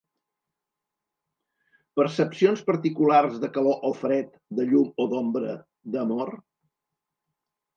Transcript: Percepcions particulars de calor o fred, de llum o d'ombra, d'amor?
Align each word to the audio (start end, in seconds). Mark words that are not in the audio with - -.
Percepcions 1.99 2.63
particulars 2.69 3.37
de 3.43 3.51
calor 3.59 3.85
o 3.91 3.93
fred, 3.99 4.33
de 4.61 4.67
llum 4.73 4.89
o 5.05 5.09
d'ombra, 5.13 5.55
d'amor? 5.97 6.33